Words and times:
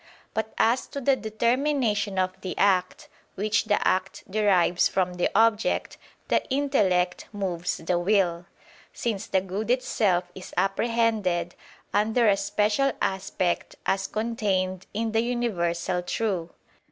But 0.33 0.51
as 0.57 0.87
to 0.87 0.99
the 0.99 1.15
determination 1.15 2.17
of 2.17 2.31
the 2.41 2.57
act, 2.57 3.07
which 3.35 3.65
the 3.65 3.87
act 3.87 4.23
derives 4.27 4.87
from 4.87 5.13
the 5.13 5.29
object, 5.35 5.99
the 6.27 6.43
intellect 6.49 7.27
moves 7.31 7.77
the 7.77 7.99
will; 7.99 8.47
since 8.91 9.27
the 9.27 9.41
good 9.41 9.69
itself 9.69 10.23
is 10.33 10.55
apprehended 10.57 11.53
under 11.93 12.27
a 12.27 12.35
special 12.35 12.93
aspect 12.99 13.75
as 13.85 14.07
contained 14.07 14.87
in 14.91 15.11
the 15.11 15.21
universal 15.21 16.01
true. 16.01 16.49